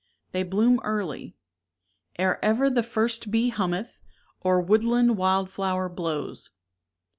[0.31, 1.37] They bloom early,
[2.17, 3.99] Ere ever the first bee hummeth,
[4.39, 6.49] Or woodland wild flower blows.